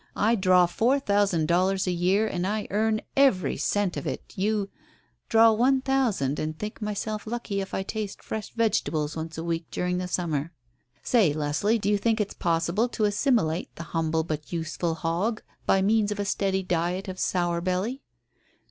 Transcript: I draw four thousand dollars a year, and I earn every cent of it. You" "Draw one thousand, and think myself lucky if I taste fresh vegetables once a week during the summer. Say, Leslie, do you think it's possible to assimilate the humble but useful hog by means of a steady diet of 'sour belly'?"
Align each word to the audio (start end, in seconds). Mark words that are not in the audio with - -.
I 0.17 0.33
draw 0.33 0.65
four 0.65 0.99
thousand 0.99 1.47
dollars 1.47 1.85
a 1.85 1.91
year, 1.91 2.25
and 2.25 2.47
I 2.47 2.65
earn 2.71 3.01
every 3.15 3.55
cent 3.55 3.95
of 3.97 4.07
it. 4.07 4.33
You" 4.35 4.71
"Draw 5.29 5.51
one 5.51 5.81
thousand, 5.81 6.39
and 6.39 6.57
think 6.57 6.81
myself 6.81 7.27
lucky 7.27 7.61
if 7.61 7.71
I 7.75 7.83
taste 7.83 8.23
fresh 8.23 8.49
vegetables 8.51 9.15
once 9.15 9.37
a 9.37 9.43
week 9.43 9.67
during 9.69 9.99
the 9.99 10.07
summer. 10.07 10.53
Say, 11.03 11.33
Leslie, 11.33 11.77
do 11.77 11.87
you 11.87 11.99
think 11.99 12.19
it's 12.19 12.33
possible 12.33 12.89
to 12.89 13.05
assimilate 13.05 13.75
the 13.75 13.83
humble 13.93 14.23
but 14.23 14.51
useful 14.51 14.95
hog 14.95 15.43
by 15.67 15.83
means 15.83 16.11
of 16.11 16.19
a 16.19 16.25
steady 16.25 16.63
diet 16.63 17.07
of 17.07 17.19
'sour 17.19 17.61
belly'?" 17.61 18.01